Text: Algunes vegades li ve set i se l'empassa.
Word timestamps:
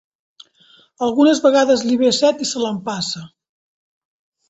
Algunes 1.09 1.43
vegades 1.45 1.85
li 1.91 1.99
ve 2.01 2.11
set 2.23 2.43
i 2.47 2.51
se 2.55 2.65
l'empassa. 2.67 3.27